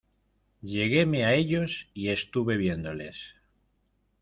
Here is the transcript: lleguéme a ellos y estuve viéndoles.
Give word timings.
lleguéme 0.63 1.23
a 1.27 1.35
ellos 1.35 1.87
y 1.93 2.09
estuve 2.09 2.57
viéndoles. 2.57 3.19